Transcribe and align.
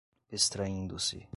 extraindo-se 0.31 1.29